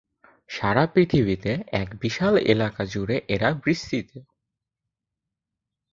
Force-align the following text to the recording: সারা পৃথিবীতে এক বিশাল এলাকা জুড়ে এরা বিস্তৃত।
সারা 0.49 0.83
পৃথিবীতে 0.93 1.51
এক 1.73 1.89
বিশাল 2.01 2.33
এলাকা 2.53 2.81
জুড়ে 2.85 3.15
এরা 3.27 3.49
বিস্তৃত। 3.65 4.09